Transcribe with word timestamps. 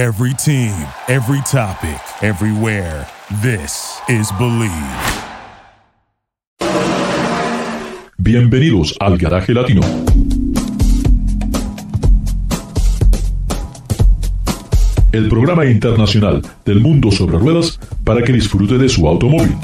Every 0.00 0.32
team, 0.32 0.72
every 1.08 1.42
topic, 1.42 2.00
everywhere. 2.22 3.06
This 3.42 4.00
is 4.08 4.32
Believe. 4.38 4.72
Bienvenidos 8.16 8.96
al 8.98 9.18
Garaje 9.18 9.52
Latino. 9.52 9.82
El 15.12 15.28
programa 15.28 15.66
internacional 15.66 16.40
del 16.64 16.80
mundo 16.80 17.12
sobre 17.12 17.36
ruedas 17.36 17.78
para 18.02 18.22
que 18.22 18.32
disfrute 18.32 18.78
de 18.78 18.88
su 18.88 19.06
automóvil. 19.06 19.54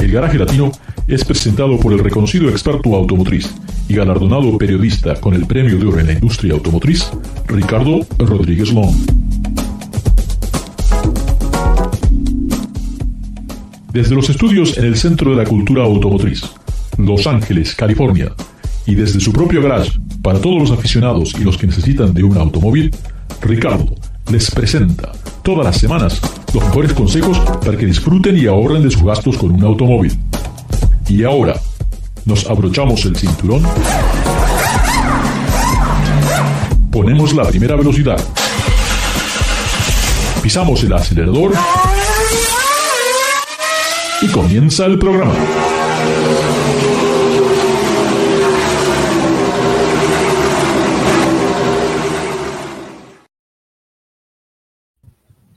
El 0.00 0.10
Garaje 0.10 0.38
Latino 0.38 0.72
es 1.06 1.24
presentado 1.24 1.78
por 1.78 1.92
el 1.92 2.00
reconocido 2.00 2.48
experto 2.48 2.96
automotriz 2.96 3.54
y 3.88 3.94
galardonado 3.94 4.56
periodista 4.58 5.14
con 5.20 5.34
el 5.34 5.46
Premio 5.46 5.78
de 5.78 5.86
Oro 5.86 6.00
en 6.00 6.06
la 6.06 6.12
Industria 6.12 6.54
Automotriz, 6.54 7.10
Ricardo 7.46 8.06
Rodríguez 8.18 8.72
Long. 8.72 8.94
Desde 13.92 14.14
los 14.14 14.28
estudios 14.28 14.76
en 14.78 14.86
el 14.86 14.96
Centro 14.96 15.30
de 15.30 15.36
la 15.36 15.44
Cultura 15.44 15.84
Automotriz, 15.84 16.42
Los 16.98 17.26
Ángeles, 17.26 17.74
California, 17.74 18.32
y 18.86 18.94
desde 18.94 19.20
su 19.20 19.32
propio 19.32 19.62
garage 19.62 19.98
para 20.22 20.40
todos 20.40 20.58
los 20.58 20.70
aficionados 20.70 21.34
y 21.38 21.44
los 21.44 21.56
que 21.56 21.66
necesitan 21.66 22.12
de 22.12 22.22
un 22.22 22.36
automóvil, 22.36 22.90
Ricardo 23.40 23.94
les 24.30 24.50
presenta 24.50 25.12
todas 25.42 25.66
las 25.66 25.76
semanas 25.76 26.20
los 26.54 26.64
mejores 26.64 26.92
consejos 26.94 27.38
para 27.64 27.76
que 27.76 27.86
disfruten 27.86 28.36
y 28.36 28.46
ahorren 28.46 28.82
de 28.82 28.90
sus 28.90 29.02
gastos 29.02 29.36
con 29.36 29.52
un 29.52 29.62
automóvil. 29.62 30.12
Y 31.08 31.24
ahora, 31.24 31.60
nos 32.26 32.46
abrochamos 32.46 33.04
el 33.04 33.16
cinturón, 33.16 33.62
ponemos 36.90 37.34
la 37.34 37.44
primera 37.44 37.76
velocidad, 37.76 38.18
pisamos 40.42 40.82
el 40.84 40.92
acelerador. 40.92 41.52
Y 44.22 44.28
comienza 44.28 44.86
el 44.86 44.98
programa. 44.98 45.34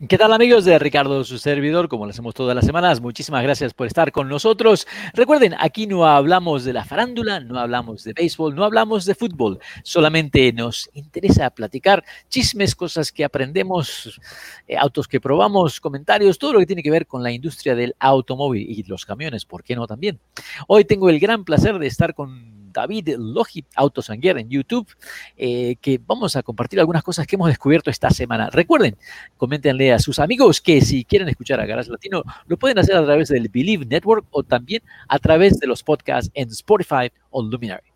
¿Qué 0.08 0.18
tal 0.18 0.32
amigos 0.32 0.64
de 0.64 0.80
Ricardo, 0.80 1.22
su 1.26 1.38
servidor? 1.38 1.90
Como 1.90 2.06
lo 2.06 2.12
hacemos 2.12 2.34
todas 2.34 2.56
las 2.56 2.66
semanas, 2.66 3.02
muchísimas 3.02 3.44
gracias 3.44 3.74
por 3.74 3.88
estar 3.88 4.14
con 4.14 4.30
nosotros. 4.30 4.88
Recuerden, 5.14 5.54
aquí 5.60 5.86
no 5.86 6.06
hablamos 6.06 6.64
de 6.64 6.72
la 6.72 6.86
farándula, 6.86 7.42
no 7.42 7.60
hablamos 7.60 8.06
de 8.06 8.14
béisbol, 8.14 8.56
no 8.56 8.64
hablamos 8.64 9.04
de 9.06 9.16
fútbol, 9.16 9.60
solamente 9.84 10.54
nos 10.54 10.90
interesa 10.94 11.50
platicar 11.50 12.06
chismes, 12.30 12.74
cosas 12.74 13.12
que 13.12 13.26
aprendemos, 13.26 14.22
eh, 14.66 14.78
autos 14.78 15.10
que 15.10 15.20
probamos, 15.20 15.82
comentarios, 15.82 16.38
todo 16.38 16.54
lo 16.54 16.60
que 16.60 16.68
tiene 16.68 16.84
que 16.84 16.92
ver 16.92 17.06
con 17.06 17.22
la 17.22 17.32
industria 17.32 17.76
del 17.76 17.94
automóvil 18.00 18.66
y 18.70 18.84
los 18.84 19.06
camiones, 19.06 19.44
¿por 19.44 19.62
qué 19.62 19.76
no 19.76 19.88
también? 19.88 20.22
Hoy 20.68 20.86
tengo 20.86 21.10
el 21.10 21.20
gran 21.20 21.44
placer 21.44 21.80
de 21.80 21.88
estar 21.88 22.14
con 22.14 22.67
David 22.78 23.16
Logi, 23.18 23.66
Autosanguer 23.74 24.38
en 24.38 24.50
YouTube, 24.50 24.88
eh, 25.36 25.78
que 25.82 26.00
vamos 26.06 26.36
a 26.36 26.44
compartir 26.44 26.80
algunas 26.80 27.02
cosas 27.02 27.26
que 27.26 27.36
hemos 27.36 27.48
descubierto 27.48 27.90
esta 27.90 28.12
semana. 28.12 28.52
Recuerden, 28.52 28.96
coméntenle 29.36 29.94
a 29.94 29.98
sus 29.98 30.20
amigos 30.20 30.62
que 30.62 30.82
si 30.82 31.04
quieren 31.04 31.28
escuchar 31.28 31.60
a 31.60 31.66
Garage 31.66 31.90
Latino, 31.90 32.24
lo 32.46 32.58
pueden 32.58 32.78
hacer 32.78 32.96
a 32.96 33.04
través 33.04 33.30
del 33.30 33.50
Believe 33.50 33.84
Network 33.86 34.28
o 34.30 34.44
también 34.44 34.84
a 35.08 35.18
través 35.18 35.60
de 35.60 35.66
los 35.66 35.82
podcasts 35.82 36.30
en 36.36 36.50
Spotify 36.50 37.12
o 37.32 37.42
Luminary. 37.42 37.88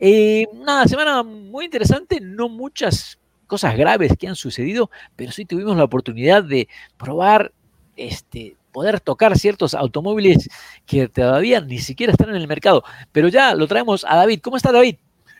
Eh, 0.00 0.46
una 0.50 0.84
semana 0.88 1.22
muy 1.22 1.66
interesante, 1.66 2.20
no 2.20 2.48
muchas 2.48 3.20
cosas 3.46 3.76
graves 3.76 4.16
que 4.18 4.26
han 4.26 4.34
sucedido, 4.34 4.90
pero 5.14 5.30
sí 5.30 5.44
tuvimos 5.44 5.76
la 5.76 5.84
oportunidad 5.84 6.42
de 6.42 6.66
probar 6.96 7.52
este, 7.96 8.56
poder 8.78 9.00
tocar 9.00 9.36
ciertos 9.36 9.74
automóviles 9.74 10.48
que 10.86 11.08
todavía 11.08 11.60
ni 11.60 11.78
siquiera 11.78 12.12
están 12.12 12.28
en 12.28 12.36
el 12.36 12.46
mercado. 12.46 12.84
Pero 13.10 13.26
ya 13.26 13.56
lo 13.56 13.66
traemos 13.66 14.06
a 14.08 14.14
David. 14.14 14.38
¿Cómo 14.40 14.56
está 14.56 14.70
David? 14.70 14.94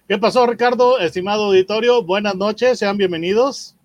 ¿Qué 0.08 0.18
pasó, 0.18 0.44
Ricardo? 0.44 0.98
Estimado 0.98 1.44
auditorio, 1.44 2.02
buenas 2.02 2.34
noches, 2.34 2.80
sean 2.80 2.96
bienvenidos. 2.96 3.76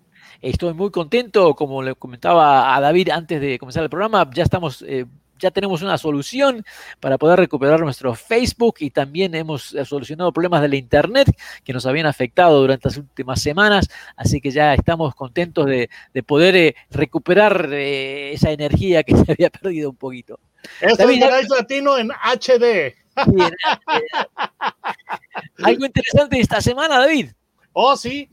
Estoy 0.42 0.74
muy 0.74 0.90
contento, 0.90 1.54
como 1.54 1.84
le 1.84 1.94
comentaba 1.94 2.74
a 2.74 2.80
David 2.80 3.10
antes 3.10 3.40
de 3.40 3.56
comenzar 3.60 3.84
el 3.84 3.90
programa, 3.90 4.28
ya 4.34 4.42
estamos 4.42 4.82
eh, 4.88 5.06
ya 5.38 5.50
tenemos 5.50 5.82
una 5.82 5.98
solución 5.98 6.64
para 7.00 7.18
poder 7.18 7.38
recuperar 7.38 7.80
nuestro 7.80 8.14
Facebook 8.14 8.76
y 8.80 8.90
también 8.90 9.34
hemos 9.34 9.74
eh, 9.74 9.84
solucionado 9.84 10.32
problemas 10.32 10.62
de 10.62 10.68
la 10.68 10.76
Internet 10.76 11.28
que 11.64 11.72
nos 11.72 11.86
habían 11.86 12.06
afectado 12.06 12.60
durante 12.60 12.88
las 12.88 12.96
últimas 12.96 13.40
semanas, 13.40 13.88
así 14.16 14.40
que 14.40 14.50
ya 14.50 14.74
estamos 14.74 15.14
contentos 15.14 15.66
de, 15.66 15.88
poder 16.26 16.56
eh, 16.56 16.74
recuperar 16.90 17.68
eh, 17.72 18.32
esa 18.32 18.50
energía 18.50 19.02
que 19.02 19.16
se 19.16 19.32
había 19.32 19.50
perdido 19.50 19.90
un 19.90 19.96
poquito. 19.96 20.38
Esto 20.80 21.08
es 21.08 21.48
Latino 21.48 21.98
en 21.98 22.10
HD. 22.10 22.94
Algo 25.62 25.84
interesante 25.84 26.40
esta 26.40 26.60
semana, 26.60 26.98
David. 26.98 27.30
Oh, 27.72 27.96
sí. 27.96 28.28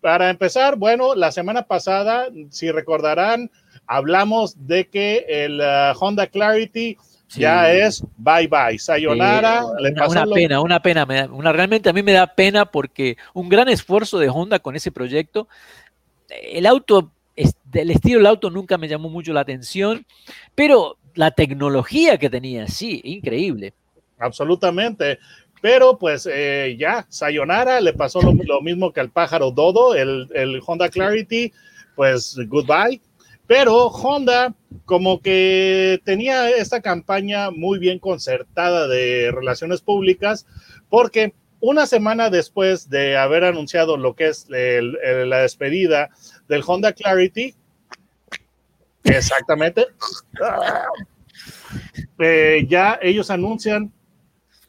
Para 0.00 0.30
empezar, 0.30 0.76
bueno, 0.76 1.14
la 1.14 1.32
semana 1.32 1.62
pasada, 1.62 2.28
si 2.50 2.70
recordarán, 2.70 3.50
hablamos 3.86 4.66
de 4.66 4.88
que 4.88 5.24
el 5.28 5.60
uh, 5.60 5.96
Honda 5.98 6.26
Clarity 6.26 6.96
ya 7.34 7.72
es 7.72 8.02
bye 8.16 8.46
bye, 8.46 8.78
sayonara. 8.78 9.64
una, 9.64 10.26
pena, 10.26 10.60
una 10.60 10.82
pena, 10.82 11.28
una, 11.30 11.52
realmente 11.52 11.88
a 11.88 11.92
mí 11.92 12.02
me 12.02 12.12
da 12.12 12.26
pena 12.26 12.66
porque 12.66 13.16
un 13.32 13.48
gran 13.48 13.68
esfuerzo 13.68 14.18
de 14.18 14.28
Honda 14.28 14.58
con 14.58 14.76
ese 14.76 14.92
proyecto. 14.92 15.48
El 16.28 16.66
auto, 16.66 17.10
el 17.36 17.90
estilo 17.90 18.18
del 18.18 18.26
auto 18.26 18.50
nunca 18.50 18.78
me 18.78 18.88
llamó 18.88 19.08
mucho 19.08 19.32
la 19.32 19.40
atención, 19.40 20.04
pero 20.54 20.98
la 21.14 21.30
tecnología 21.30 22.18
que 22.18 22.30
tenía, 22.30 22.66
sí, 22.68 23.00
increíble. 23.04 23.74
Absolutamente. 24.18 25.18
Pero 25.60 25.96
pues 25.96 26.28
eh, 26.30 26.76
ya, 26.78 27.06
Sayonara 27.08 27.80
le 27.80 27.92
pasó 27.92 28.20
lo, 28.20 28.60
mismo 28.62 28.92
que 28.92 29.00
al 29.00 29.10
pájaro 29.10 29.52
Dodo, 29.52 29.94
el, 29.94 30.28
el 30.34 30.60
Honda 30.66 30.88
Clarity, 30.88 31.52
pues 31.94 32.36
goodbye 32.48 33.00
pero 33.52 33.88
Honda 33.88 34.54
como 34.86 35.20
que 35.20 36.00
tenía 36.06 36.48
esta 36.48 36.80
campaña 36.80 37.50
muy 37.50 37.78
bien 37.78 37.98
concertada 37.98 38.88
de 38.88 39.30
relaciones 39.30 39.82
públicas 39.82 40.46
porque 40.88 41.34
una 41.60 41.84
semana 41.84 42.30
después 42.30 42.88
de 42.88 43.18
haber 43.18 43.44
anunciado 43.44 43.98
lo 43.98 44.14
que 44.14 44.28
es 44.28 44.46
la 44.48 45.40
despedida 45.40 46.08
del 46.48 46.62
Honda 46.66 46.94
Clarity, 46.94 47.54
exactamente, 49.04 49.86
eh, 52.20 52.64
ya 52.66 52.98
ellos 53.02 53.28
anuncian 53.28 53.92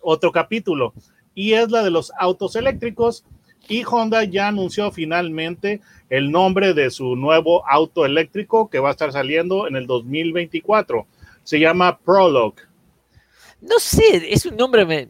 otro 0.02 0.34
capítulo 0.34 0.94
y 1.34 1.54
es 1.54 1.72
la 1.72 1.84
de 1.84 1.90
los 1.90 2.12
autos 2.20 2.58
eléctricos 2.58 3.24
y 3.68 3.84
Honda 3.84 4.24
ya 4.24 4.50
anunció 4.50 4.92
finalmente 4.92 5.82
el 6.10 6.32
nombre 6.32 6.74
de 6.74 6.90
su 6.90 7.16
nuevo 7.16 7.68
auto 7.68 8.06
eléctrico 8.06 8.70
que 8.70 8.80
va 8.80 8.90
a 8.90 8.92
estar 8.92 9.12
saliendo 9.12 9.68
en 9.68 9.76
el 9.76 9.88
2024. 9.88 11.08
Se 11.44 11.60
llama 11.60 11.98
Prologue. 11.98 12.62
No 13.62 13.80
sé, 13.80 14.34
es 14.34 14.46
un 14.46 14.58
nombre 14.58 15.10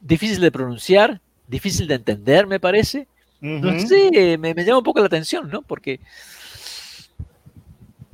difícil 0.00 0.40
de 0.40 0.52
pronunciar, 0.52 1.20
difícil 1.48 1.88
de 1.88 1.96
entender, 1.96 2.46
me 2.46 2.60
parece. 2.60 3.08
No 3.40 3.76
sé, 3.80 4.38
me, 4.38 4.54
llama 4.54 4.78
un 4.78 4.84
poco 4.84 5.00
la 5.00 5.06
atención, 5.06 5.50
¿no? 5.50 5.62
Porque 5.62 5.98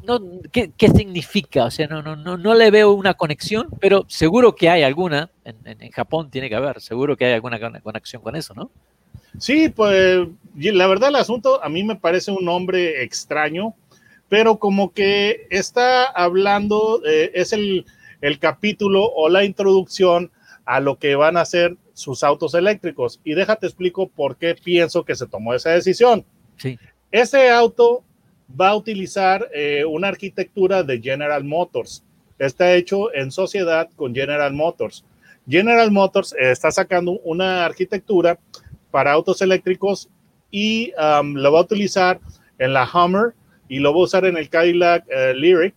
no, 0.02 0.18
¿qué, 0.50 0.72
significa? 0.96 1.66
O 1.66 1.70
sea, 1.70 1.86
no, 1.86 2.00
no, 2.00 2.16
no, 2.16 2.38
no 2.38 2.54
le 2.54 2.70
veo 2.70 2.92
una 2.92 3.12
conexión, 3.12 3.68
pero 3.78 4.06
seguro 4.08 4.56
que 4.56 4.70
hay 4.70 4.84
alguna. 4.84 5.30
En, 5.44 5.56
en 5.66 5.90
Japón 5.90 6.30
tiene 6.30 6.48
que 6.48 6.54
haber, 6.54 6.80
seguro 6.80 7.14
que 7.14 7.26
hay 7.26 7.34
alguna 7.34 7.60
conexión 7.82 8.22
con 8.22 8.36
eso, 8.36 8.54
¿no? 8.54 8.70
Sí, 9.38 9.68
pues 9.68 10.26
la 10.54 10.86
verdad 10.86 11.10
el 11.10 11.16
asunto 11.16 11.62
a 11.62 11.68
mí 11.68 11.82
me 11.82 11.96
parece 11.96 12.30
un 12.30 12.44
nombre 12.44 13.02
extraño, 13.02 13.74
pero 14.28 14.58
como 14.58 14.92
que 14.92 15.46
está 15.50 16.04
hablando, 16.04 17.00
eh, 17.06 17.30
es 17.34 17.52
el, 17.52 17.84
capítulo 18.40 19.04
o 19.04 19.28
la 19.28 19.44
introducción 19.44 20.32
a 20.64 20.80
lo 20.80 20.98
que 20.98 21.14
van 21.14 21.36
a 21.36 21.44
ser 21.44 21.76
sus 21.94 22.24
autos 22.24 22.54
eléctricos. 22.54 23.20
Y 23.24 23.34
déjate 23.34 23.66
explico 23.66 24.08
por 24.08 24.36
qué 24.36 24.54
pienso 24.54 25.04
que 25.04 25.14
se 25.14 25.26
tomó 25.26 25.54
esa 25.54 25.70
decisión. 25.70 26.24
Sí. 26.56 26.78
Ese 27.12 27.48
auto 27.48 28.02
va 28.60 28.70
a 28.70 28.76
utilizar 28.76 29.48
eh, 29.54 29.84
una 29.84 30.08
arquitectura 30.08 30.82
de 30.82 31.00
General 31.00 31.44
Motors. 31.44 32.02
Está 32.38 32.74
hecho 32.74 33.14
en 33.14 33.30
sociedad 33.30 33.88
con 33.96 34.14
General 34.14 34.52
Motors. 34.52 35.04
General 35.48 35.90
Motors 35.90 36.34
está 36.38 36.70
sacando 36.70 37.12
una 37.20 37.64
arquitectura 37.64 38.38
para 38.90 39.12
autos 39.12 39.42
eléctricos 39.42 40.08
y 40.50 40.92
um, 40.94 41.34
lo 41.34 41.52
va 41.52 41.60
a 41.60 41.62
utilizar 41.62 42.20
en 42.58 42.72
la 42.72 42.88
Hummer 42.92 43.34
y 43.68 43.78
lo 43.78 43.92
va 43.92 44.00
a 44.00 44.04
usar 44.04 44.24
en 44.24 44.36
el 44.36 44.48
Cadillac 44.48 45.04
eh, 45.08 45.34
Lyric. 45.34 45.74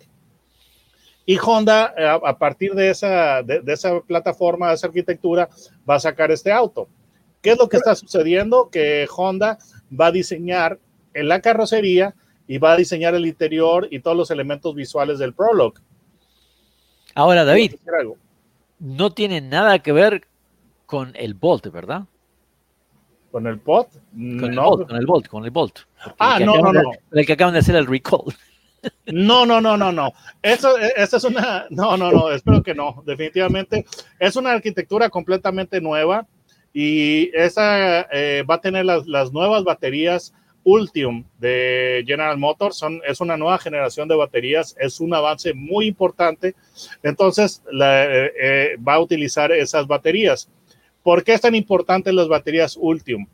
Y 1.26 1.38
Honda, 1.38 1.94
eh, 1.98 2.06
a 2.06 2.38
partir 2.38 2.74
de 2.74 2.90
esa, 2.90 3.44
de, 3.44 3.62
esa 3.68 4.02
plataforma, 4.02 4.70
de 4.70 4.76
esa 4.76 4.88
arquitectura, 4.88 5.50
va 5.88 5.96
a 5.96 6.00
sacar 6.00 6.32
este 6.32 6.52
auto. 6.52 6.88
¿Qué 7.42 7.52
es 7.52 7.58
lo 7.58 7.70
que 7.70 7.78
está 7.78 7.96
sucediendo? 7.96 8.70
Que 8.70 9.08
Honda 9.16 9.58
va 10.00 10.08
a 10.08 10.12
diseñar 10.12 10.80
en 11.14 11.28
la 11.28 11.42
carrocería 11.42 12.16
y 12.48 12.58
va 12.58 12.74
a 12.74 12.78
diseñar 12.78 13.16
el 13.16 13.26
interior 13.26 13.88
y 13.92 14.00
todos 14.00 14.18
los 14.18 14.32
elementos 14.32 14.74
visuales 14.76 15.20
del 15.20 15.34
Prologue. 15.34 15.80
Ahora, 17.14 17.44
David, 17.44 17.76
no 18.80 19.14
tiene 19.14 19.42
nada 19.42 19.80
que 19.80 19.92
ver 19.92 20.28
con 20.86 21.14
el 21.16 21.34
Bolt, 21.34 21.68
¿verdad? 21.72 22.06
¿Con 23.32 23.48
el 23.48 23.60
pot? 23.60 23.88
Con 24.12 24.44
el 24.44 24.60
Bolt, 24.60 24.88
con 24.88 24.98
el 24.98 25.06
Bolt, 25.06 25.28
con 25.28 25.46
el 25.46 25.52
Bolt. 25.52 25.80
Ah, 26.20 26.40
no, 26.40 26.58
no, 26.58 26.74
no. 26.74 26.92
El 27.12 27.26
que 27.26 27.34
acaban 27.34 27.54
de 27.54 27.60
hacer 27.60 27.76
el 27.76 27.88
recall. 27.88 28.26
No, 29.06 29.46
no, 29.46 29.62
no, 29.62 29.78
no, 29.78 29.92
no. 29.92 30.12
Eso, 30.42 30.76
esa 30.76 31.18
es 31.18 31.24
una, 31.24 31.68
no, 31.70 31.98
no, 31.98 32.12
no, 32.12 32.32
espero 32.32 32.64
que 32.64 32.74
no, 32.74 33.04
definitivamente. 33.06 33.86
Es 34.18 34.36
una 34.36 34.54
arquitectura 34.54 35.08
completamente 35.08 35.80
nueva 35.80 36.26
y 36.74 37.30
esa 37.36 38.08
eh, 38.12 38.44
va 38.50 38.56
a 38.56 38.62
tener 38.62 38.86
las, 38.86 39.06
las, 39.06 39.32
nuevas 39.32 39.64
baterías 39.64 40.34
Ultium 40.64 41.26
de 41.40 42.04
General 42.08 42.38
Motors. 42.38 42.78
Son, 42.78 43.02
es 43.08 43.22
una 43.22 43.38
nueva 43.38 43.58
generación 43.58 44.08
de 44.08 44.16
baterías, 44.16 44.76
es 44.80 45.00
un 45.00 45.14
avance 45.14 45.54
muy 45.54 45.88
importante. 45.88 46.56
Entonces, 47.04 47.62
la, 47.72 48.06
eh, 48.06 48.34
eh, 48.42 48.78
va 48.78 48.96
a 48.96 49.00
utilizar 49.00 49.52
esas 49.52 49.88
baterías. 49.88 50.50
¿Por 51.04 51.24
qué 51.24 51.34
es 51.34 51.42
tan 51.42 51.56
importante 51.56 52.14
las 52.14 52.28
baterías 52.28 52.78
Ultium? 52.80 53.28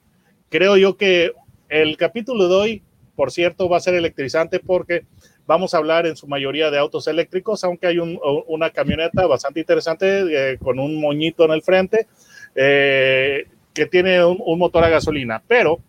Creo 0.50 0.78
yo 0.78 0.96
que 0.96 1.34
el 1.68 1.98
capítulo 1.98 2.48
de 2.48 2.56
hoy, 2.56 2.84
por 3.16 3.32
cierto, 3.32 3.68
va 3.68 3.78
a 3.78 3.82
ser 3.82 3.96
electrizante 3.96 4.60
porque 4.60 5.06
vamos 5.46 5.74
a 5.74 5.78
hablar 5.78 6.06
en 6.06 6.16
su 6.16 6.28
mayoría 6.28 6.72
de 6.72 6.78
autos 6.78 7.08
eléctricos, 7.08 7.64
aunque 7.64 7.88
hay 7.88 8.00
un, 8.00 8.20
una 8.48 8.70
camioneta 8.70 9.26
bastante 9.26 9.60
interesante 9.60 10.52
eh, 10.54 10.58
con 10.58 10.80
un 10.80 11.02
moñito 11.02 11.44
en 11.46 11.52
el 11.52 11.62
frente 11.62 12.08
eh, 12.56 13.48
que 13.74 13.86
tiene 13.86 14.24
un, 14.24 14.60
motor 14.60 14.84
a 14.84 14.90
gasolina. 14.90 15.44
Pero 15.48 15.80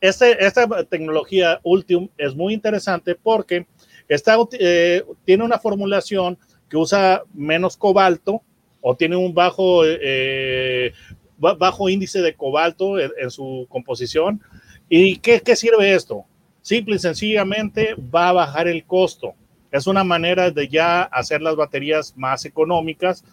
este, 0.00 0.44
esta 0.44 0.84
tecnología 0.84 1.60
Ultium 1.64 2.08
es 2.16 2.36
muy 2.36 2.54
interesante 2.54 3.16
porque 3.16 3.66
eh, 4.08 5.04
tiene 5.24 5.44
una 5.44 5.58
formulación 5.58 6.38
que 6.68 6.76
usa 6.76 7.22
menos 7.34 7.76
cobalto 7.76 8.42
o 8.80 8.96
tiene 8.96 9.16
un 9.16 9.34
bajo, 9.34 9.82
eh, 9.84 10.92
bajo 11.36 11.88
índice 11.88 12.20
de 12.20 12.34
cobalto 12.34 12.98
en, 12.98 13.10
en 13.18 13.30
su 13.30 13.66
composición. 13.68 14.40
¿Y 14.88 15.16
qué, 15.16 15.40
qué, 15.40 15.56
sirve 15.56 15.94
esto? 15.94 16.24
Simple 16.62 16.96
y 16.96 16.98
sencillamente 16.98 17.94
va 17.94 18.30
a 18.30 18.32
bajar 18.32 18.68
el 18.68 18.84
costo. 18.84 19.34
Es 19.70 19.86
una 19.86 20.04
manera 20.04 20.50
de 20.50 20.68
ya 20.68 21.02
hacer 21.02 21.42
las 21.42 21.56
baterías 21.56 22.14
más 22.16 22.44
económicas 22.44 23.24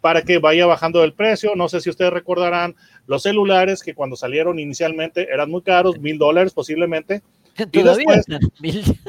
para 0.00 0.20
que 0.20 0.36
vaya 0.36 0.66
bajando 0.66 1.02
el 1.02 1.14
precio. 1.14 1.54
No 1.56 1.66
sé 1.68 1.80
si 1.80 1.88
ustedes 1.88 2.12
recordarán 2.12 2.74
los 3.06 3.22
celulares 3.22 3.82
que 3.82 3.94
cuando 3.94 4.16
salieron 4.16 4.58
inicialmente 4.58 5.32
eran 5.32 5.50
muy 5.50 5.62
caros, 5.62 5.98
mil 5.98 6.18
dólares 6.18 6.52
posiblemente. 6.52 7.22
Y 7.72 7.82
después, 7.82 8.26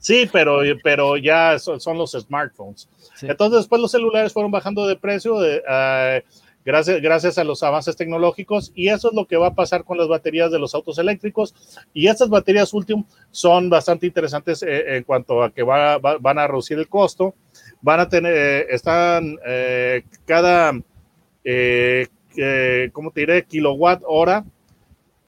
Sí, 0.00 0.28
pero, 0.32 0.60
pero 0.82 1.16
ya 1.16 1.58
son, 1.58 1.80
son 1.80 1.98
los 1.98 2.12
smartphones. 2.12 2.88
Sí. 3.14 3.26
Entonces 3.28 3.60
después 3.60 3.80
los 3.80 3.92
celulares 3.92 4.32
fueron 4.32 4.50
bajando 4.50 4.86
de 4.86 4.96
precio 4.96 5.38
de, 5.38 5.58
uh, 5.58 6.26
gracias, 6.64 7.00
gracias 7.00 7.38
a 7.38 7.44
los 7.44 7.62
avances 7.62 7.96
tecnológicos 7.96 8.72
y 8.74 8.88
eso 8.88 9.08
es 9.08 9.14
lo 9.14 9.26
que 9.26 9.36
va 9.36 9.48
a 9.48 9.54
pasar 9.54 9.84
con 9.84 9.98
las 9.98 10.08
baterías 10.08 10.50
de 10.50 10.58
los 10.58 10.74
autos 10.74 10.98
eléctricos 10.98 11.54
y 11.92 12.06
estas 12.06 12.28
baterías 12.28 12.72
Ultium 12.72 13.04
son 13.30 13.70
bastante 13.70 14.06
interesantes 14.06 14.62
eh, 14.62 14.96
en 14.96 15.04
cuanto 15.04 15.42
a 15.42 15.50
que 15.50 15.62
va, 15.62 15.98
va, 15.98 16.16
van 16.18 16.38
a 16.38 16.46
reducir 16.46 16.78
el 16.78 16.88
costo, 16.88 17.34
van 17.80 18.00
a 18.00 18.08
tener, 18.08 18.34
eh, 18.34 18.66
están 18.70 19.38
eh, 19.46 20.02
cada, 20.26 20.80
eh, 21.44 22.08
¿cómo 22.92 23.10
te 23.10 23.20
diré? 23.20 23.44
Kilowatt 23.44 24.02
hora 24.06 24.44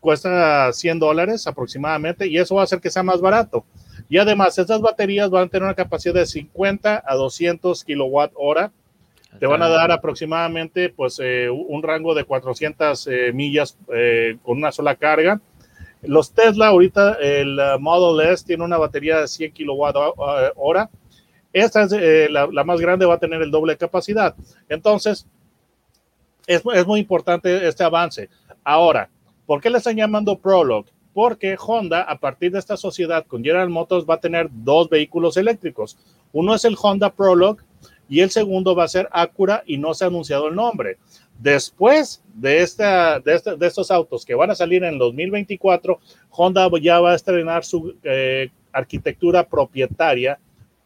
cuesta 0.00 0.72
100 0.72 0.98
dólares 0.98 1.46
aproximadamente 1.46 2.26
y 2.26 2.36
eso 2.36 2.56
va 2.56 2.62
a 2.62 2.64
hacer 2.64 2.80
que 2.80 2.90
sea 2.90 3.02
más 3.02 3.20
barato. 3.20 3.64
Y 4.12 4.18
además, 4.18 4.58
estas 4.58 4.82
baterías 4.82 5.30
van 5.30 5.44
a 5.44 5.48
tener 5.48 5.62
una 5.62 5.74
capacidad 5.74 6.12
de 6.12 6.26
50 6.26 7.02
a 7.02 7.14
200 7.14 7.82
kilowatt 7.82 8.30
hora. 8.34 8.70
Te 9.40 9.46
van 9.46 9.62
a 9.62 9.70
dar 9.70 9.90
aproximadamente 9.90 10.90
pues, 10.90 11.18
eh, 11.18 11.48
un 11.48 11.82
rango 11.82 12.14
de 12.14 12.24
400 12.24 13.06
eh, 13.06 13.32
millas 13.32 13.78
eh, 13.90 14.36
con 14.42 14.58
una 14.58 14.70
sola 14.70 14.96
carga. 14.96 15.40
Los 16.02 16.30
Tesla, 16.30 16.66
ahorita 16.66 17.14
el 17.22 17.58
Model 17.80 18.28
S 18.28 18.44
tiene 18.44 18.64
una 18.64 18.76
batería 18.76 19.18
de 19.18 19.28
100 19.28 19.50
kilowatt 19.50 19.96
hora. 20.56 20.90
Esta 21.50 21.84
es 21.84 21.92
la, 22.30 22.48
la, 22.52 22.64
más 22.64 22.82
grande, 22.82 23.06
va 23.06 23.14
a 23.14 23.18
tener 23.18 23.40
el 23.40 23.50
doble 23.50 23.72
de 23.72 23.78
capacidad. 23.78 24.36
Entonces, 24.68 25.26
es, 26.46 26.62
es 26.74 26.86
muy 26.86 27.00
importante 27.00 27.66
este 27.66 27.82
avance. 27.82 28.28
Ahora, 28.62 29.08
¿por 29.46 29.62
qué 29.62 29.70
le 29.70 29.78
están 29.78 29.96
llamando 29.96 30.38
Prologue? 30.38 30.90
Porque 31.14 31.56
Honda, 31.58 32.02
a 32.02 32.18
partir 32.18 32.52
de 32.52 32.58
esta 32.58 32.76
sociedad 32.76 33.26
con 33.26 33.42
General 33.42 33.68
Motors, 33.68 34.06
va 34.08 34.14
a 34.14 34.20
tener 34.20 34.48
dos 34.50 34.88
vehículos 34.88 35.36
eléctricos. 35.36 35.98
Uno 36.32 36.54
es 36.54 36.64
el 36.64 36.76
Honda 36.80 37.10
Prologue 37.10 37.62
y 38.08 38.20
el 38.20 38.30
segundo 38.30 38.74
va 38.74 38.84
a 38.84 38.88
ser 38.88 39.08
Acura 39.12 39.62
y 39.66 39.78
no 39.78 39.94
se 39.94 40.04
ha 40.04 40.08
anunciado 40.08 40.48
el 40.48 40.54
nombre. 40.54 40.98
Después 41.38 42.22
de, 42.34 42.62
esta, 42.62 43.20
de, 43.20 43.40
de 43.58 43.66
estos 43.66 43.90
autos 43.90 44.24
que 44.24 44.34
van 44.34 44.50
a 44.50 44.54
salir 44.54 44.84
en 44.84 44.98
2024, 44.98 45.98
Honda 46.30 46.68
ya 46.80 47.00
va 47.00 47.12
a 47.12 47.16
estrenar 47.16 47.64
su 47.64 47.94
eh, 48.04 48.50
arquitectura 48.72 49.46
propietaria 49.48 50.38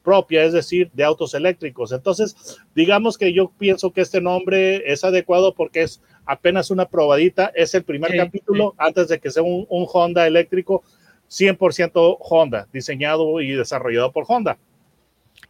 propia, 0.06 0.44
es 0.44 0.52
decir, 0.52 0.88
de 0.92 1.02
autos 1.02 1.34
eléctricos. 1.34 1.90
Entonces, 1.90 2.60
digamos 2.76 3.18
que 3.18 3.32
yo 3.32 3.50
pienso 3.58 3.90
que 3.90 4.02
este 4.02 4.20
nombre 4.20 4.84
es 4.92 5.02
adecuado 5.02 5.52
porque 5.52 5.82
es 5.82 6.00
apenas 6.24 6.70
una 6.70 6.86
probadita, 6.86 7.50
es 7.56 7.74
el 7.74 7.82
primer 7.82 8.12
sí, 8.12 8.18
capítulo 8.18 8.70
sí. 8.70 8.76
antes 8.78 9.08
de 9.08 9.18
que 9.18 9.32
sea 9.32 9.42
un, 9.42 9.66
un 9.68 9.84
Honda 9.92 10.24
eléctrico 10.24 10.84
100% 11.28 12.18
Honda, 12.20 12.68
diseñado 12.72 13.40
y 13.40 13.50
desarrollado 13.50 14.12
por 14.12 14.24
Honda. 14.28 14.58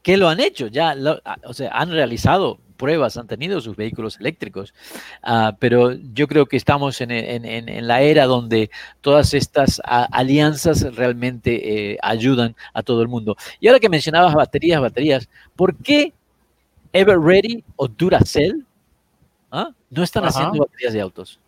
Que 0.02 0.16
lo 0.16 0.26
han 0.26 0.40
hecho, 0.40 0.68
ya, 0.68 0.94
lo, 0.94 1.20
o 1.44 1.52
sea, 1.52 1.70
han 1.72 1.90
realizado 1.90 2.58
pruebas, 2.76 3.16
han 3.16 3.26
tenido 3.26 3.60
sus 3.60 3.76
vehículos 3.76 4.18
eléctricos, 4.20 4.74
uh, 5.24 5.52
pero 5.58 5.92
yo 5.92 6.28
creo 6.28 6.46
que 6.46 6.56
estamos 6.56 7.00
en, 7.00 7.10
en, 7.10 7.44
en, 7.44 7.86
la 7.86 8.02
era 8.02 8.26
donde 8.26 8.70
todas 9.00 9.34
estas 9.34 9.78
uh, 9.80 10.06
alianzas 10.12 10.94
realmente 10.94 11.92
eh, 11.92 11.98
ayudan 12.02 12.54
a 12.72 12.82
todo 12.82 13.02
el 13.02 13.08
mundo. 13.08 13.36
Y 13.60 13.68
ahora 13.68 13.80
que 13.80 13.88
mencionabas 13.88 14.34
baterías, 14.34 14.80
baterías, 14.80 15.28
¿por 15.54 15.74
qué 15.76 16.12
Ever 16.92 17.18
Ready 17.18 17.64
o 17.76 17.88
Duracell 17.88 18.64
¿ah? 19.50 19.70
no 19.90 20.02
están 20.02 20.24
Ajá. 20.24 20.30
haciendo 20.30 20.64
baterías 20.64 20.92
de 20.92 21.00
autos? 21.00 21.40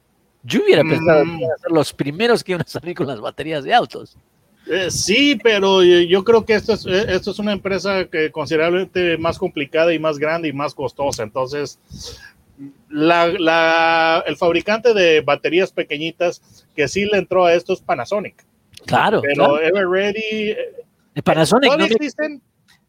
Yo 0.42 0.62
hubiera 0.62 0.82
pensado 0.82 1.24
mm. 1.24 1.28
que 1.28 1.36
iban 1.44 1.52
a 1.52 1.58
ser 1.58 1.70
los 1.72 1.92
primeros 1.92 2.44
que 2.44 2.52
iban 2.52 2.62
a 2.62 2.68
salir 2.68 2.94
con 2.94 3.06
las 3.06 3.20
baterías 3.20 3.64
de 3.64 3.74
autos. 3.74 4.16
Eh, 4.70 4.90
sí, 4.90 5.38
pero 5.42 5.82
yo 5.82 6.24
creo 6.24 6.44
que 6.44 6.54
esto 6.54 6.74
es, 6.74 6.84
eh, 6.84 7.06
esto 7.08 7.30
es 7.30 7.38
una 7.38 7.52
empresa 7.52 8.04
que 8.04 8.30
considerablemente 8.30 9.16
más 9.16 9.38
complicada 9.38 9.94
y 9.94 9.98
más 9.98 10.18
grande 10.18 10.48
y 10.48 10.52
más 10.52 10.74
costosa. 10.74 11.22
Entonces, 11.22 11.78
la, 12.90 13.28
la, 13.28 14.24
el 14.26 14.36
fabricante 14.36 14.92
de 14.92 15.20
baterías 15.22 15.72
pequeñitas 15.72 16.42
que 16.74 16.88
sí 16.88 17.06
le 17.06 17.18
entró 17.18 17.46
a 17.46 17.54
esto 17.54 17.72
es 17.72 17.80
Panasonic. 17.80 18.44
Claro. 18.84 19.22
Pero 19.22 19.56
claro. 19.58 19.60
Everready. 19.60 20.56
Panasonic 21.24 21.76
no, 21.76 21.84
existen? 21.84 22.42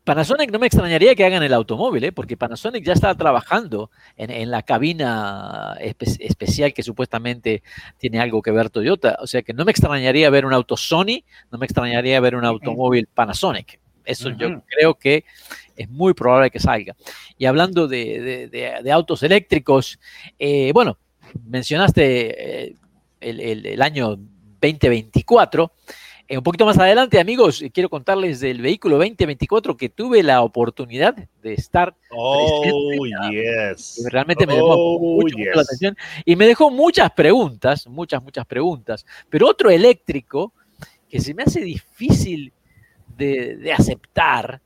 Panasonic 0.10 0.52
no 0.52 0.58
me 0.58 0.66
extrañaría 0.66 1.14
que 1.14 1.24
hagan 1.24 1.44
el 1.44 1.54
automóvil, 1.54 2.04
¿eh? 2.04 2.12
porque 2.12 2.36
Panasonic 2.36 2.84
ya 2.84 2.94
está 2.94 3.14
trabajando 3.14 3.92
en, 4.18 4.32
en 4.32 4.50
la 4.50 4.64
cabina 4.64 5.78
espe 5.80 6.06
especial 6.26 6.74
que 6.74 6.82
supuestamente 6.82 7.62
tiene 8.00 8.20
algo 8.20 8.42
que 8.42 8.50
ver 8.50 8.72
Toyota. 8.72 9.20
O 9.22 9.28
sea 9.28 9.44
que 9.44 9.54
no 9.54 9.66
me 9.66 9.72
extrañaría 9.72 10.32
ver 10.32 10.48
un 10.48 10.54
auto 10.54 10.76
Sony, 10.78 11.22
no 11.52 11.60
me 11.60 11.68
extrañaría 11.68 12.20
ver 12.22 12.36
un 12.36 12.44
automóvil 12.44 13.06
Panasonic. 13.06 13.80
Eso 14.04 14.30
uh 14.30 14.32
-huh. 14.32 14.38
yo 14.40 14.64
creo 14.66 14.96
que 14.96 15.26
es 15.76 15.88
muy 15.88 16.16
probable 16.16 16.50
que 16.50 16.60
salga. 16.60 16.96
Y 17.38 17.46
hablando 17.46 17.88
de, 17.88 18.20
de, 18.20 18.48
de, 18.48 18.82
de 18.84 18.92
autos 18.92 19.22
eléctricos, 19.22 20.00
eh, 20.40 20.72
bueno, 20.74 20.98
mencionaste 21.46 22.64
eh, 22.66 22.76
el, 23.22 23.40
el, 23.40 23.66
el 23.68 23.82
año 23.84 24.18
2024. 24.60 25.72
Eh, 26.32 26.38
un 26.38 26.44
poquito 26.44 26.64
más 26.64 26.78
adelante, 26.78 27.20
amigos, 27.20 27.64
quiero 27.74 27.90
contarles 27.90 28.40
del 28.40 28.62
vehículo 28.62 28.98
2024 28.98 29.76
que 29.76 29.90
tuve 29.90 30.22
la 30.22 30.44
oportunidad 30.44 31.16
de 31.42 31.54
estar. 31.56 31.96
Oh, 32.12 33.04
yes. 33.32 34.04
Realmente 34.12 34.46
me 34.46 34.54
llamó 34.54 34.76
oh, 34.76 35.00
mucho, 35.00 35.36
yes. 35.36 35.48
mucho 35.48 35.56
la 35.56 35.62
atención 35.64 35.98
y 36.26 36.36
me 36.36 36.46
dejó 36.46 36.70
muchas 36.70 37.10
preguntas, 37.14 37.88
muchas, 37.88 38.22
muchas 38.22 38.46
preguntas. 38.46 39.08
Pero 39.28 39.48
otro 39.48 39.72
eléctrico 39.72 40.54
que 41.10 41.20
se 41.20 41.34
me 41.34 41.42
hace 41.42 41.62
difícil 41.62 42.54
de, 43.18 43.58
de 43.58 43.74
aceptar. 43.74 44.62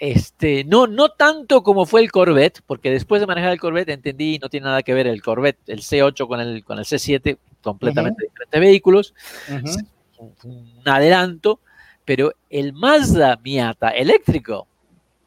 Este, 0.00 0.64
no, 0.64 0.88
no 0.88 1.10
tanto 1.10 1.62
como 1.62 1.86
fue 1.86 2.00
el 2.00 2.10
Corvette, 2.10 2.60
porque 2.66 2.90
después 2.90 3.20
de 3.20 3.28
manejar 3.28 3.52
el 3.52 3.60
Corvette 3.60 3.90
entendí, 3.90 4.40
no 4.40 4.48
tiene 4.48 4.66
nada 4.66 4.82
que 4.82 4.94
ver 4.94 5.06
el 5.06 5.22
Corvette, 5.22 5.60
el 5.68 5.80
C8 5.80 6.26
con 6.26 6.40
el, 6.40 6.64
con 6.64 6.78
el 6.80 6.84
C7, 6.84 7.38
completamente 7.62 8.24
uh 8.24 8.26
-huh. 8.26 8.30
diferentes 8.30 8.60
vehículos. 8.60 9.14
Uh 9.48 9.52
-huh 9.54 9.86
un 10.18 10.82
adelanto, 10.84 11.60
pero 12.04 12.32
el 12.50 12.72
Mazda 12.72 13.38
Miata 13.42 13.90
eléctrico 13.90 14.66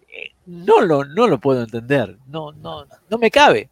eh, 0.01 0.31
no 0.45 0.81
lo, 0.81 1.03
no 1.05 1.27
lo 1.27 1.39
puedo 1.39 1.63
entender, 1.63 2.17
no, 2.27 2.51
no, 2.51 2.85
no 3.09 3.17
me 3.17 3.31
cabe. 3.31 3.69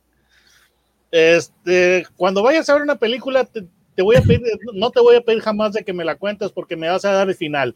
Este, 1.12 2.06
cuando 2.16 2.44
vayas 2.44 2.70
a 2.70 2.74
ver 2.76 2.84
una 2.84 2.98
película, 2.98 3.46
te, 3.46 3.66
te 4.00 4.04
voy 4.04 4.16
a 4.16 4.22
pedir, 4.22 4.42
no 4.74 4.92
te 4.92 5.02
voy 5.02 5.18
a 5.18 5.22
pedir 5.22 5.42
jamás 5.42 5.74
de 5.74 5.84
que 5.84 5.92
me 5.92 6.06
la 6.06 6.16
cuentes 6.16 6.54
porque 6.54 6.78
me 6.78 6.88
vas 6.88 7.04
a 7.04 7.12
dar 7.12 7.28
el 7.28 7.36
final. 7.36 7.76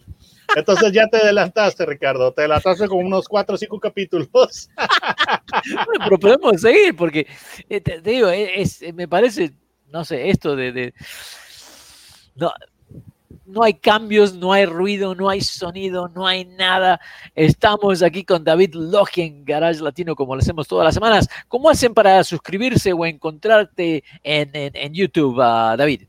Entonces 0.55 0.93
ya 0.93 1.05
te 1.07 1.17
adelantaste, 1.17 1.85
Ricardo, 1.85 2.31
te 2.31 2.39
adelantaste 2.39 2.87
con 2.87 3.05
unos 3.05 3.27
cuatro 3.27 3.55
o 3.55 3.57
cinco 3.57 3.77
capítulos. 3.77 4.69
bueno, 5.85 6.05
pero 6.05 6.17
podemos 6.17 6.61
seguir 6.61 6.95
porque, 6.95 7.27
eh, 7.67 7.81
te, 7.81 7.99
digo, 7.99 8.29
es, 8.29 8.81
me 8.93 9.05
parece, 9.07 9.51
no 9.89 10.05
sé, 10.05 10.29
esto 10.29 10.55
de... 10.55 10.71
de 10.71 10.93
no, 12.35 12.53
no 13.45 13.63
hay 13.63 13.73
cambios, 13.73 14.33
no 14.33 14.53
hay 14.53 14.65
ruido, 14.65 15.15
no 15.15 15.29
hay 15.29 15.41
sonido, 15.41 16.09
no 16.09 16.25
hay 16.25 16.45
nada. 16.45 16.99
Estamos 17.35 18.01
aquí 18.01 18.23
con 18.23 18.43
David 18.43 18.73
Logi 18.75 19.21
en 19.21 19.45
Garage 19.45 19.81
Latino, 19.81 20.15
como 20.15 20.35
lo 20.35 20.41
hacemos 20.41 20.67
todas 20.67 20.85
las 20.85 20.93
semanas. 20.93 21.27
¿Cómo 21.47 21.69
hacen 21.69 21.93
para 21.93 22.23
suscribirse 22.23 22.93
o 22.93 23.05
encontrarte 23.05 24.03
en, 24.23 24.93
YouTube, 24.93 25.37
uh, 25.37 25.75
David? 25.77 26.03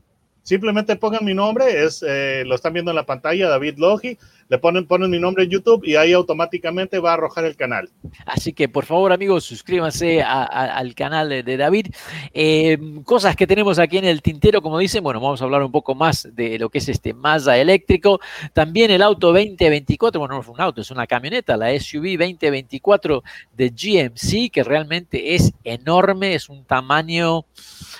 Simplemente 0.45 0.95
pongan 0.95 1.25
mi 1.25 1.33
nombre, 1.33 1.83
es, 1.83 2.05
eh, 2.07 2.43
lo 2.45 2.53
están 2.53 2.71
viendo 2.73 2.91
en 2.91 2.95
la 2.95 3.05
pantalla, 3.07 3.49
David 3.49 3.79
Logi 3.79 4.15
le 4.47 4.59
ponen, 4.59 4.85
ponen 4.85 5.09
mi 5.09 5.19
nombre 5.19 5.43
en 5.43 5.49
YouTube 5.49 5.83
y 5.85 5.95
ahí 5.95 6.13
automáticamente 6.13 6.99
va 6.99 7.11
a 7.11 7.13
arrojar 7.15 7.45
el 7.45 7.55
canal. 7.55 7.89
Así 8.25 8.53
que 8.53 8.69
por 8.69 8.85
favor 8.85 9.11
amigos, 9.11 9.43
suscríbanse 9.43 10.21
al 10.21 10.93
canal 10.93 11.29
de, 11.29 11.57
David. 11.57 11.87
Eh, 12.33 12.77
cosas 13.03 13.35
que 13.35 13.47
tenemos 13.47 13.79
aquí 13.79 13.97
en 13.97 14.05
el 14.05 14.21
tintero, 14.21 14.61
como 14.61 14.77
dicen, 14.77 15.03
bueno, 15.03 15.19
vamos 15.19 15.41
a 15.41 15.45
hablar 15.45 15.63
un 15.63 15.71
poco 15.71 15.95
más 15.95 16.27
de 16.33 16.59
lo 16.59 16.69
que 16.69 16.77
es 16.77 16.89
este 16.89 17.13
Mazda 17.13 17.57
eléctrico. 17.57 18.19
También 18.53 18.91
el 18.91 19.01
auto 19.01 19.33
2024, 19.33 20.19
bueno, 20.19 20.35
no 20.35 20.41
es 20.41 20.47
un 20.47 20.61
auto, 20.61 20.81
es 20.81 20.91
una 20.91 21.07
camioneta, 21.07 21.57
la 21.57 21.77
SUV 21.79 22.17
2024 22.17 23.23
de 23.53 23.69
GMC, 23.69 24.51
que 24.51 24.63
realmente 24.63 25.33
es 25.33 25.53
enorme, 25.63 26.35
es 26.35 26.49
un 26.49 26.65
tamaño, 26.65 27.45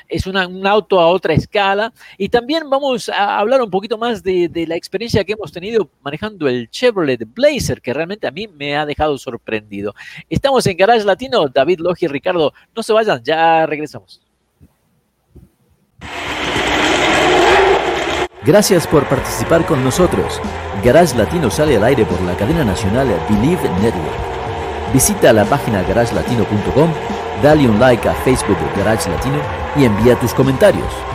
es 0.08 0.28
un 0.28 0.68
auto 0.68 1.00
a 1.00 1.08
otra 1.08 1.34
escala. 1.34 1.92
También 2.36 2.70
vamos 2.70 3.08
a 3.08 3.40
hablar 3.40 3.62
un 3.62 3.70
poquito 3.70 3.98
más 3.98 4.22
de, 4.22 4.50
de 4.50 4.68
la 4.68 4.76
experiencia 4.76 5.24
que 5.24 5.32
hemos 5.32 5.54
tenido 5.54 5.90
manejando 6.02 6.50
el 6.50 6.70
Chevrolet 6.70 7.26
Blazer, 7.34 7.82
que 7.82 7.94
realmente 7.94 8.28
a 8.28 8.32
mí 8.32 8.46
me 8.46 8.76
ha 8.76 8.86
dejado 8.86 9.18
sorprendido. 9.18 9.96
Estamos 10.30 10.68
en 10.68 10.76
Garage 10.76 11.06
Latino, 11.06 11.48
David 11.48 11.80
Logi 11.80 12.04
y 12.04 12.08
Ricardo, 12.10 12.52
no 12.76 12.84
se 12.84 12.92
vayan, 12.92 13.24
ya 13.24 13.66
regresamos. 13.66 14.22
Gracias 18.46 18.86
por 18.86 19.08
participar 19.08 19.66
con 19.66 19.82
nosotros. 19.82 20.42
Garage 20.84 21.16
Latino 21.18 21.50
sale 21.50 21.78
al 21.78 21.86
aire 21.86 22.04
por 22.04 22.22
la 22.24 22.36
cadena 22.36 22.66
nacional 22.66 23.08
Believe 23.30 23.70
Network. 23.82 24.92
Visita 24.92 25.32
la 25.32 25.46
página 25.46 25.84
garagelatino.com, 25.84 26.92
dale 27.42 27.70
un 27.70 27.80
like 27.80 28.10
a 28.10 28.14
Facebook 28.14 28.58
Garage 28.76 29.10
Latino 29.10 29.40
y 29.78 29.86
envía 29.86 30.20
tus 30.20 30.34
comentarios. 30.34 31.15